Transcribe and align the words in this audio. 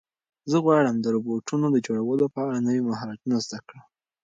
زه 0.51 0.57
غواړم 0.65 0.95
د 0.99 1.05
روبوټونو 1.15 1.65
د 1.71 1.77
جوړولو 1.87 2.25
په 2.33 2.39
اړه 2.45 2.59
نوي 2.67 2.81
مهارتونه 2.89 3.35
زده 3.45 3.57
کړم. 3.65 3.83